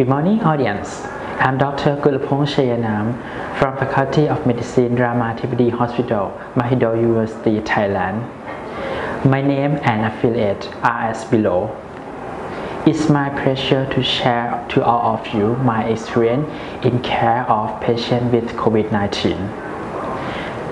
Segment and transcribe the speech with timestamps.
[0.00, 1.02] Good morning, audience.
[1.44, 1.94] I'm Dr.
[2.00, 3.12] Gulapong Shayanam
[3.58, 8.24] from Faculty of Medicine, Ramathibodi Hospital, Mahidol University, Thailand.
[9.26, 11.76] My name and affiliate are as below.
[12.86, 16.48] It's my pleasure to share to all of you my experience
[16.82, 19.36] in care of patients with COVID-19.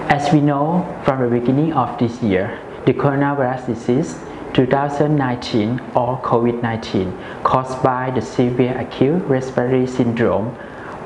[0.09, 4.17] As we know from the beginning of this year, the coronavirus disease
[4.59, 10.49] 2019 or COVID-19 caused by the severe acute respiratory syndrome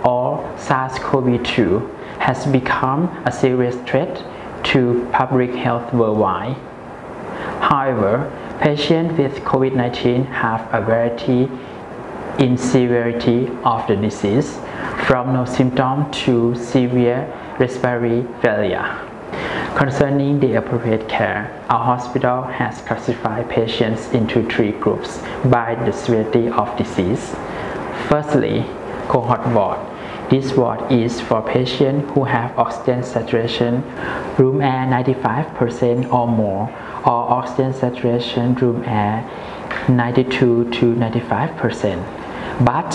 [0.06, 4.25] or SARS-CoV-2 has become a serious threat
[4.65, 6.56] to public health worldwide.
[7.61, 11.50] However, patients with COVID-19 have a variety
[12.42, 14.56] in severity of the disease,
[15.06, 19.12] from no symptom to severe respiratory failure.
[19.77, 26.48] Concerning the appropriate care, our hospital has classified patients into three groups by the severity
[26.48, 27.34] of disease.
[28.06, 28.67] Firstly,
[29.09, 29.81] cohort ward.
[30.31, 33.83] This ward is for patients who have oxygen saturation
[34.37, 36.69] room air 95% or more,
[37.07, 39.25] or oxygen saturation room air
[39.89, 42.91] 92 to 95%, but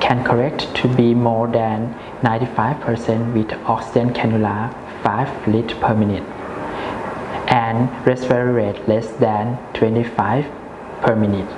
[0.00, 4.87] can correct to be more than 95% with oxygen cannula
[5.26, 6.22] 5 liters per minute
[7.50, 10.44] and respiratory rate less than 25
[11.02, 11.48] per minute.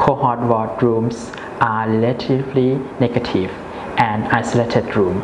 [0.00, 3.50] Cohort ward rooms are relatively negative
[3.98, 5.22] and isolated room.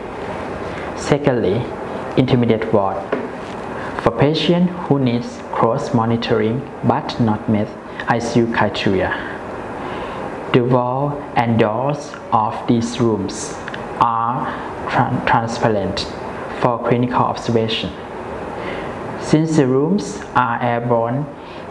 [0.96, 1.56] Secondly,
[2.16, 2.98] intermediate ward
[4.02, 7.68] for patients who needs cross-monitoring but not meet
[8.16, 9.10] ICU criteria.
[10.52, 13.54] The wall and doors of these rooms
[14.00, 14.38] are
[14.88, 16.06] tra transparent
[16.64, 17.92] for clinical observation.
[19.20, 21.26] Since the rooms are airborne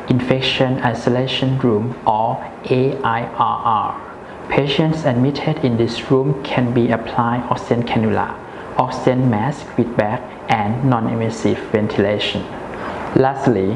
[0.08, 8.38] infection isolation room or AIRR, patients admitted in this room can be applied oxygen cannula,
[8.78, 12.44] oxygen mask with bag and non-invasive ventilation.
[13.16, 13.76] Lastly,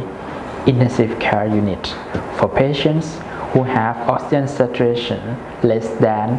[0.68, 1.96] intensive care unit
[2.38, 3.18] for patients
[3.54, 6.38] who have oxygen saturation less than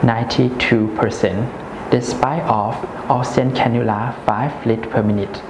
[0.00, 1.59] 92%
[1.90, 2.74] despite of
[3.10, 5.42] oxygen cannula 5 liters per minute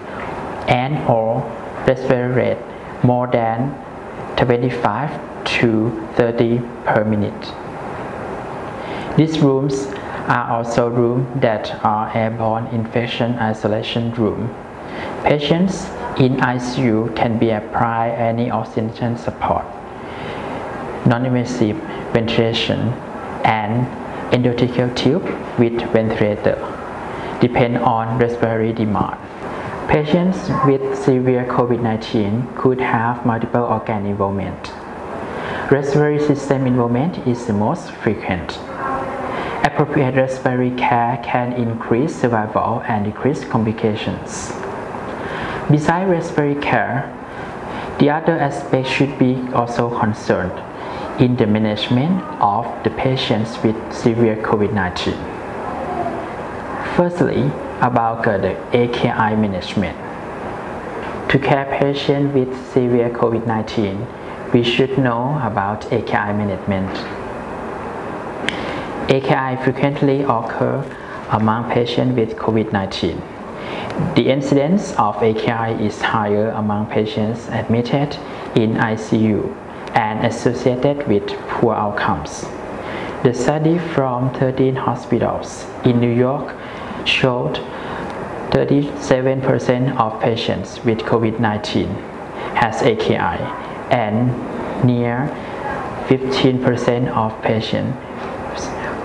[0.69, 1.43] and or
[1.87, 2.59] respiratory rate
[3.03, 3.75] more than
[4.37, 5.11] 25
[5.45, 7.55] to 30 per minute.
[9.17, 9.87] These rooms
[10.29, 14.55] are also rooms that are airborne infection isolation room.
[15.25, 15.87] Patients
[16.19, 19.65] in ICU can be applied any oxygen support,
[21.07, 21.77] non-invasive
[22.13, 22.79] ventilation,
[23.45, 23.87] and
[24.31, 25.25] endotracheal tube
[25.59, 26.59] with ventilator
[27.41, 29.19] depend on respiratory demand.
[29.89, 34.73] Patients with severe COVID-19 could have multiple organ involvement.
[35.71, 38.59] Respiratory system involvement is the most frequent.
[39.65, 44.53] Appropriate respiratory care can increase survival and decrease complications.
[45.71, 47.17] Besides respiratory care,
[47.99, 50.53] the other aspect should be also concerned
[51.21, 55.13] in the management of the patients with severe COVID-19.
[56.97, 57.43] Firstly,
[57.83, 59.99] about the AKI management.
[61.31, 66.91] To care patients with severe COVID-19, we should know about AKI management.
[69.11, 70.83] AKI frequently occur
[71.33, 74.15] among patients with COVID-19.
[74.15, 78.17] The incidence of AKI is higher among patients admitted
[78.57, 79.55] in ICU
[79.95, 82.45] and associated with poor outcomes.
[83.23, 86.57] The study from 13 hospitals in New York
[87.05, 87.57] showed
[88.51, 91.89] 37% of patients with COVID-19
[92.57, 93.39] has AKI
[93.91, 94.33] and
[94.85, 95.29] near
[96.09, 97.97] 15% of patients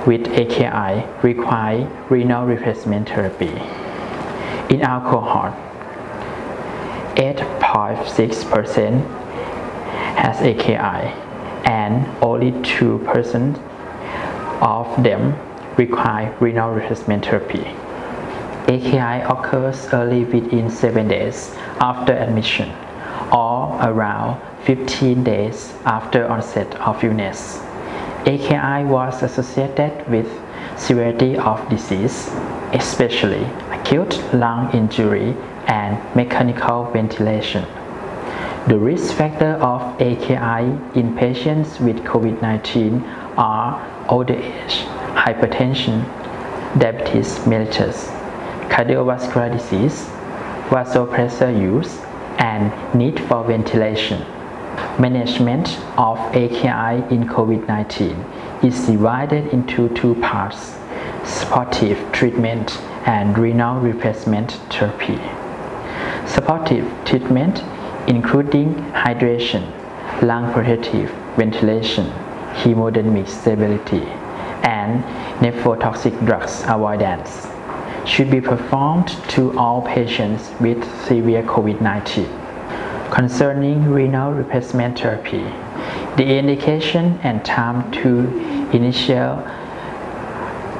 [0.08, 3.52] with AKI require renal replacement therapy.
[4.74, 5.54] In our cohort,
[7.16, 9.25] 8.6%
[10.16, 11.14] has AKI
[11.66, 13.58] and only 2%
[14.62, 15.34] of them
[15.78, 17.66] require renal replacement therapy.
[18.68, 22.72] AKI occurs early within 7 days after admission
[23.32, 27.60] or around 15 days after onset of illness.
[28.26, 30.28] AKI was associated with
[30.78, 32.30] severity of disease,
[32.74, 35.36] especially acute lung injury
[35.68, 37.66] and mechanical ventilation.
[38.68, 40.66] The risk factors of AKI
[41.00, 44.78] in patients with COVID-19 are older age,
[45.14, 46.04] hypertension,
[46.80, 48.08] diabetes mellitus,
[48.70, 50.10] cardiovascular disease,
[50.70, 52.00] vasopressor use,
[52.40, 54.26] and need for ventilation.
[55.00, 60.74] Management of AKI in COVID-19 is divided into two parts,
[61.24, 65.20] supportive treatment and renal replacement therapy.
[66.26, 67.64] Supportive treatment
[68.08, 69.64] including hydration,
[70.22, 72.06] lung protective ventilation,
[72.54, 74.04] hemodynamic stability,
[74.64, 75.04] and
[75.42, 77.48] nephrotoxic drugs avoidance
[78.06, 83.12] should be performed to all patients with severe COVID-19.
[83.12, 85.44] Concerning renal replacement therapy,
[86.18, 88.28] the indication and time to
[88.72, 89.44] initial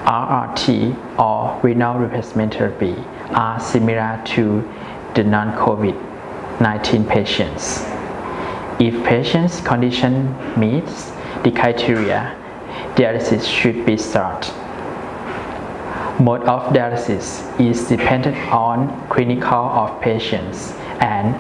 [0.06, 2.96] RRT or renal replacement therapy
[3.32, 4.62] are similar to
[5.16, 5.24] the
[6.60, 7.84] non-COVID-19 patients.
[8.80, 11.12] If patient's condition meets
[11.44, 12.36] the criteria,
[12.96, 14.54] dialysis should be started.
[16.20, 20.72] Mode of dialysis is dependent on clinical of patients
[21.02, 21.36] and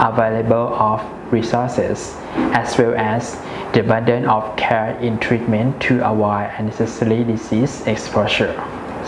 [0.00, 1.02] available of
[1.32, 2.14] resources
[2.54, 3.34] as well as
[3.72, 8.54] the burden of care in treatment to avoid unnecessary disease exposure.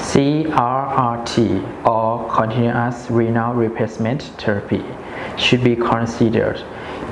[0.02, 4.84] CRRT or continuous renal replacement therapy
[5.38, 6.60] should be considered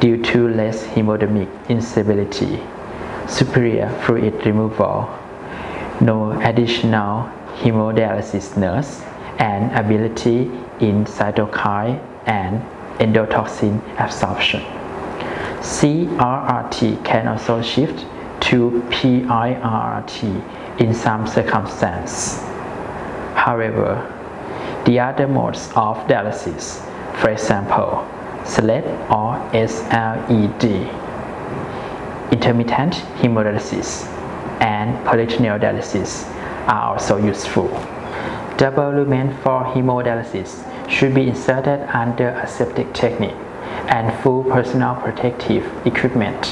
[0.00, 2.60] due to less hemodynamic instability,
[3.28, 5.08] superior fluid removal,
[6.00, 9.02] no additional hemodialysis nurse,
[9.38, 10.50] and ability
[10.80, 11.96] in cytokine
[12.26, 12.60] and
[12.98, 14.62] endotoxin absorption.
[15.60, 18.04] CRRT can also shift
[18.40, 22.49] to PIRRT in some circumstances.
[23.40, 24.04] However,
[24.84, 26.84] the other modes of dialysis,
[27.16, 28.06] for example,
[28.44, 30.64] SLED or SLED,
[32.30, 34.04] intermittent hemodialysis,
[34.60, 36.28] and peritoneal dialysis
[36.68, 37.68] are also useful.
[38.58, 43.40] Double lumen for hemodialysis should be inserted under aseptic technique
[43.88, 46.44] and full personal protective equipment.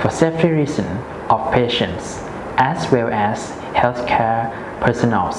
[0.00, 2.22] For safety reasons of patients
[2.58, 4.50] as well as healthcare
[4.80, 5.32] personnel,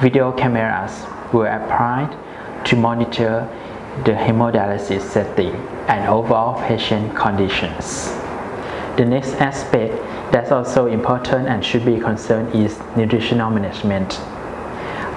[0.00, 2.16] video cameras were applied
[2.64, 3.48] to monitor
[4.04, 5.54] the hemodialysis setting
[5.88, 8.08] and overall patient conditions.
[8.96, 9.94] The next aspect
[10.32, 14.20] that's also important and should be concerned is nutritional management.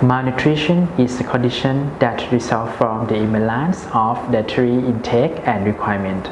[0.01, 6.27] Malnutrition is a condition that results from the imbalance of dietary intake and requirement.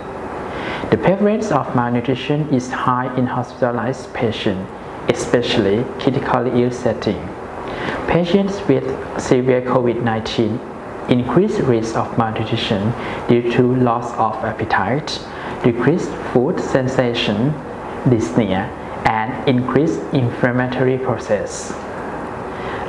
[0.92, 4.70] The prevalence of malnutrition is high in hospitalized patients,
[5.08, 7.16] especially critically ill setting.
[8.10, 8.84] Patients with
[9.18, 12.92] severe COVID-19 increased risk of malnutrition
[13.30, 15.26] due to loss of appetite,
[15.64, 17.54] decreased food sensation,
[18.12, 18.68] dyspnea,
[19.08, 21.72] and increased inflammatory process.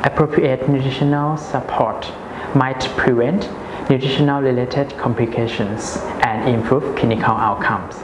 [0.02, 2.10] Appropriate nutritional support
[2.56, 3.48] might prevent
[3.88, 5.98] nutritional related complications
[6.32, 7.96] and improve clinical outcomes.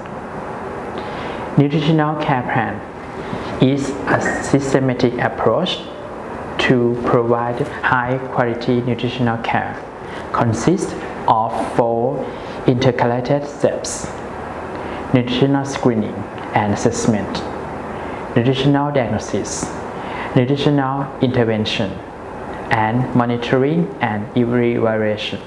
[1.58, 2.80] Nutritional care plan
[3.62, 5.78] is a systematic approach
[6.58, 9.82] to provide high quality nutritional care
[10.32, 10.92] consists
[11.26, 12.24] of four
[12.66, 14.06] intercalated steps
[15.14, 16.14] nutritional screening
[16.54, 17.42] and assessment,
[18.36, 19.64] nutritional diagnosis,
[20.36, 21.90] nutritional intervention,
[22.70, 25.40] and monitoring and evaluation.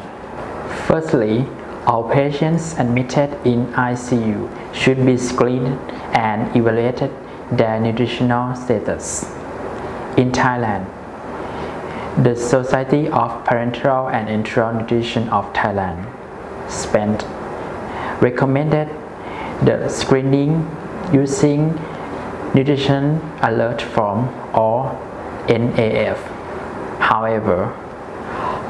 [0.87, 1.45] Firstly,
[1.85, 5.79] all patients admitted in ICU should be screened
[6.13, 7.11] and evaluated
[7.51, 9.23] their nutritional status.
[10.17, 10.85] In Thailand,
[12.23, 16.05] the Society of Parenteral and Enteral Nutrition of Thailand,
[16.69, 17.25] SPENT,
[18.21, 18.89] recommended
[19.65, 20.69] the screening
[21.11, 21.73] using
[22.53, 24.91] nutrition alert form or
[25.47, 26.17] NAF.
[26.99, 27.73] However,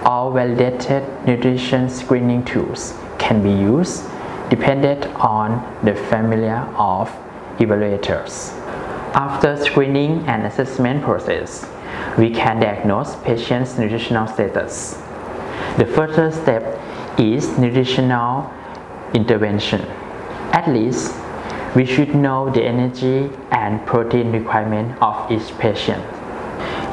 [0.03, 4.03] all validated nutrition screening tools can be used
[4.49, 7.09] dependent on the family of
[7.59, 8.49] evaluators.
[9.13, 11.65] After screening and assessment process,
[12.17, 14.93] we can diagnose patient's nutritional status.
[15.77, 16.63] The first step
[17.19, 18.51] is nutritional
[19.13, 19.81] intervention.
[20.51, 21.13] At least
[21.75, 26.03] we should know the energy and protein requirement of each patient.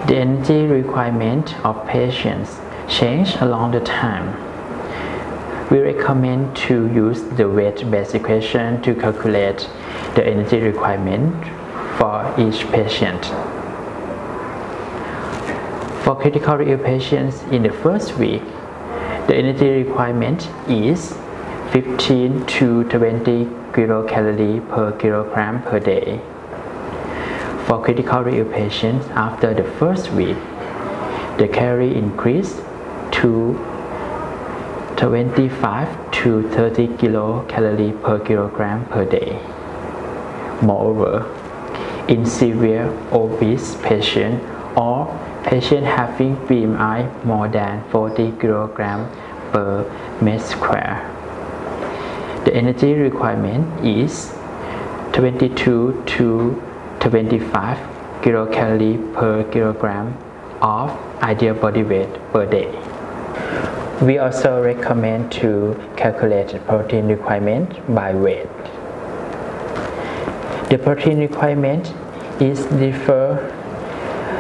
[0.07, 2.59] The energy requirement of patients
[2.89, 4.35] change along the time.
[5.71, 9.69] We recommend to use the weight-based equation to calculate
[10.15, 11.45] the energy requirement
[11.99, 13.27] for each patient.
[16.05, 18.43] For critical ill patients in the first week,
[19.27, 21.13] the energy requirement is
[21.73, 26.19] 15 to 20 kilocalorie per kilogram per day.
[27.67, 30.39] For critical ill patients after the first week,
[31.37, 32.63] the calorie increased
[33.13, 33.55] to
[34.97, 39.39] 25 to 30 kilocalorie per kilogram per day.
[40.61, 41.25] Moreover,
[42.09, 44.43] in severe obese patient
[44.77, 45.07] or
[45.45, 49.09] patient having BMI more than 40 kilogram
[49.53, 49.85] per
[50.21, 50.99] meter square,
[52.45, 54.33] the energy requirement is
[55.13, 56.63] 22 to
[57.01, 57.79] 25
[58.23, 60.17] kilocalorie per kilogram
[60.61, 60.91] of
[61.23, 62.88] ideal body weight per day.
[64.03, 68.49] We also recommend to calculate protein requirement by weight.
[70.71, 71.93] The protein requirement
[72.41, 73.55] is differ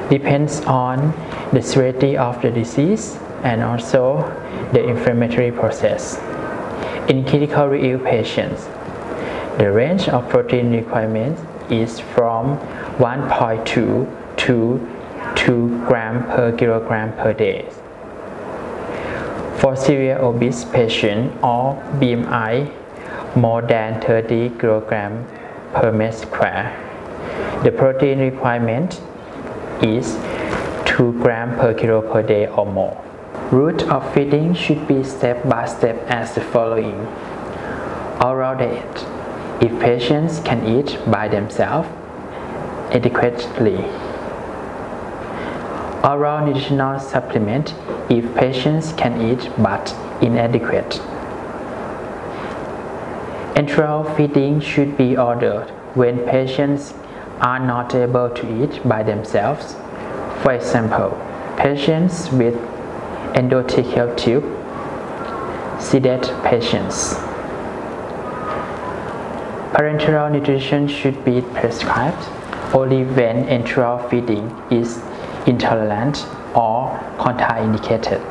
[0.08, 1.12] depends on
[1.52, 4.22] the severity of the disease and also
[4.72, 6.18] the inflammatory process.
[7.08, 8.66] In critically ill patients,
[9.58, 12.58] the range of protein requirements is from
[12.98, 13.66] 1.2
[14.36, 14.88] to
[15.34, 17.68] 2 gram per kilogram per day.
[19.60, 22.72] For severe obese patient or BMI
[23.34, 25.24] more than 30 kg
[25.74, 26.66] per meter square,
[27.64, 29.00] the protein requirement
[29.82, 30.16] is
[30.86, 32.96] 2 gram per kilo per day or more.
[33.50, 37.06] Route of feeding should be step by step as the following.
[38.24, 39.06] Oral diet.
[39.60, 41.88] If patients can eat by themselves
[42.92, 43.78] adequately.
[46.04, 47.74] Oral nutritional supplement
[48.10, 51.00] if patients can eat but inadequate.
[53.54, 56.94] Enteral feeding should be ordered when patients
[57.40, 59.74] are not able to eat by themselves.
[60.42, 61.10] For example,
[61.56, 62.54] patients with
[63.34, 64.44] endotracheal tube,
[65.78, 67.14] sedated patients.
[69.74, 72.26] Parenteral nutrition should be prescribed
[72.74, 75.02] only when enteral feeding is
[75.46, 78.22] intolerant or contraindicated.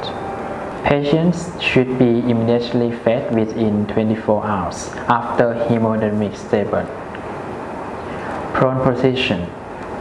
[0.84, 6.86] Patients should be immediately fed within 24 hours after hemodynamic stable.
[8.54, 9.50] Prone position,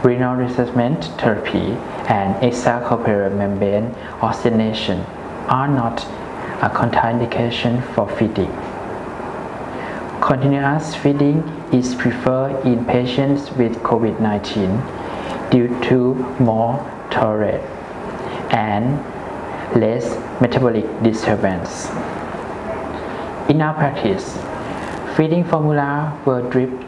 [0.01, 1.75] renal replacement therapy,
[2.07, 5.01] and extracorporeal membrane oxygenation
[5.49, 6.05] are not
[6.61, 8.51] a contraindication for feeding.
[10.21, 11.39] Continuous feeding
[11.73, 16.79] is preferred in patients with COVID-19 due to more
[17.11, 17.76] tolerance
[18.57, 18.85] and
[19.81, 20.05] less
[20.41, 21.89] metabolic disturbance.
[23.49, 24.25] In our practice,
[25.15, 26.85] feeding formula were dripped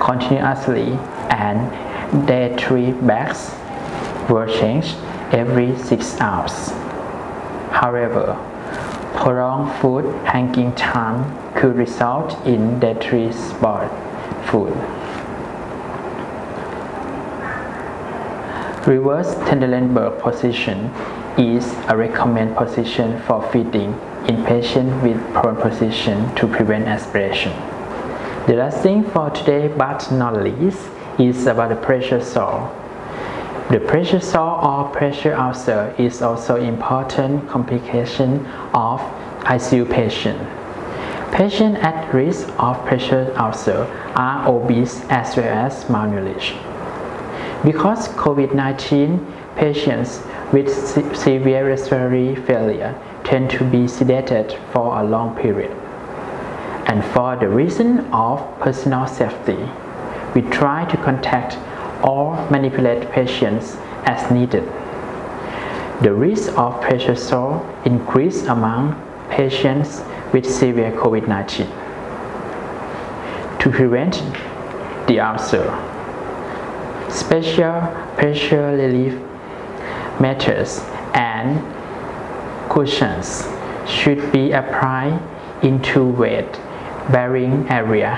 [0.00, 0.88] continuously
[1.30, 3.50] and dietary bags
[4.30, 4.96] were changed
[5.32, 6.70] every 6 hours.
[7.70, 8.26] However,
[9.16, 11.18] prolonged food hanging time
[11.54, 13.90] could result in dietary spot
[14.48, 14.72] food.
[18.86, 20.92] Reverse Trendelenburg position
[21.36, 23.92] is a recommended position for feeding
[24.28, 27.50] in patients with prone position to prevent aspiration.
[28.46, 30.88] The last thing for today but not least
[31.18, 32.70] is about the pressure sore.
[33.72, 39.00] The pressure sore or pressure ulcer is also important complication of
[39.40, 40.38] ICU patient.
[41.32, 43.82] Patients at risk of pressure ulcer
[44.14, 46.75] are obese as well as malnourished.
[47.66, 50.72] Because COVID-19 patients with
[51.16, 52.94] severe respiratory failure
[53.24, 55.72] tend to be sedated for a long period.
[56.86, 59.58] And for the reason of personal safety,
[60.32, 61.58] we try to contact
[62.06, 64.62] or manipulate patients as needed.
[66.02, 68.94] The risk of pressure sore increase among
[69.28, 71.66] patients with severe COVID-19.
[73.58, 74.22] To prevent
[75.08, 75.95] the ulcer,
[77.16, 77.80] special
[78.18, 79.14] pressure relief
[80.20, 80.80] methods
[81.14, 81.58] and
[82.70, 83.48] cushions
[83.88, 85.18] should be applied
[85.62, 86.60] into weight
[87.10, 88.14] bearing area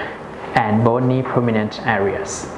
[0.54, 2.48] and bony prominent areas.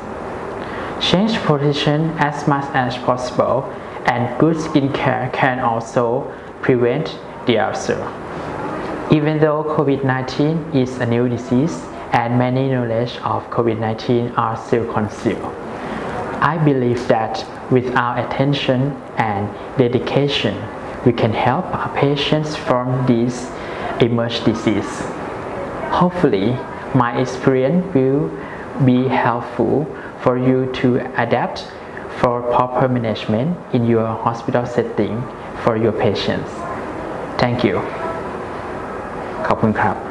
[1.00, 3.64] Change position as much as possible
[4.06, 6.22] and good skincare can also
[6.62, 8.00] prevent the ulcer.
[9.12, 11.82] Even though COVID-19 is a new disease
[12.12, 15.59] and many knowledge of COVID-19 are still concealed,
[16.41, 20.55] I believe that with our attention and dedication,
[21.05, 23.51] we can help our patients from this
[24.01, 25.01] emerging disease.
[25.91, 26.57] Hopefully,
[26.93, 28.29] my experience will
[28.85, 29.85] be helpful
[30.21, 31.71] for you to adapt
[32.19, 35.21] for proper management in your hospital setting
[35.63, 36.49] for your patients.
[37.41, 37.75] Thank you.
[39.47, 40.08] ขอบคุณครับ